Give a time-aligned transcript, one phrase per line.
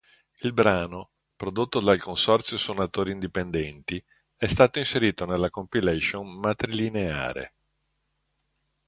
[0.39, 4.03] Il brano, prodotto dal Consorzio Suonatori Indipendenti,
[4.35, 7.53] è stato inserito nella compilation "Matrilineare".